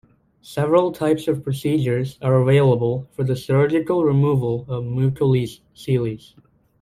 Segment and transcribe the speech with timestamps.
[0.41, 6.33] Several types of procedures are available for the surgical removal of mucoceles.